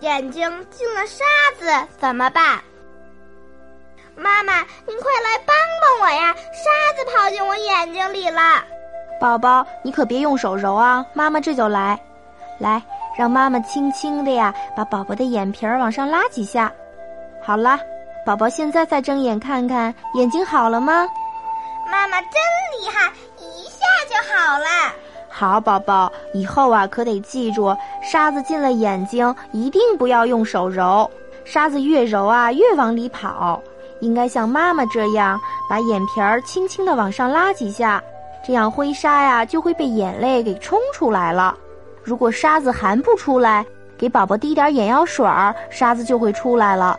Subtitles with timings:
[0.00, 1.24] 眼睛进了沙
[1.58, 2.60] 子怎么办？
[4.16, 6.34] 妈妈，您快来帮帮我呀！
[6.34, 8.62] 沙子跑进我眼睛里了。
[9.20, 11.98] 宝宝，你可别用手揉啊，妈妈这就来。
[12.58, 12.82] 来，
[13.16, 16.70] 让妈妈轻轻的呀，把宝宝的眼皮儿往上拉几下。
[17.42, 17.78] 好了，
[18.24, 21.08] 宝宝现在再睁眼看看，眼睛好了吗？
[21.90, 22.30] 妈妈真
[22.78, 23.10] 厉害。
[25.44, 31.10] 好，宝宝，以后啊可得记住，沙子进了眼睛，一定不要用手揉，
[31.44, 33.60] 沙子越揉啊越往里跑。
[34.00, 35.38] 应该像妈妈这样，
[35.68, 38.02] 把眼皮儿轻轻地往上拉几下，
[38.42, 41.54] 这样灰沙呀就会被眼泪给冲出来了。
[42.02, 43.66] 如果沙子含不出来，
[43.98, 46.98] 给宝宝滴点眼药水儿，沙子就会出来了。